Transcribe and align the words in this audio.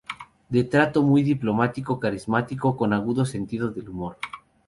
De 0.49 0.63
trato 0.63 1.03
muy 1.03 1.21
diplomático, 1.21 1.99
carismático 1.99 2.75
con 2.75 2.91
agudo 2.91 3.23
sentido 3.23 3.69
del 3.69 3.89
humor. 3.89 4.17